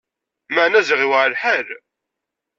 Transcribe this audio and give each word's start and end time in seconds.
Meɛna 0.53 0.79
ziɣ 0.87 0.99
i 1.01 1.05
yuɛer 1.07 1.29
lḥal! 1.33 1.67